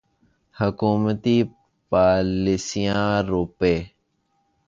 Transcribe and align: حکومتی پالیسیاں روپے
حکومتی 0.59 1.37
پالیسیاں 1.89 3.09
روپے 3.29 3.75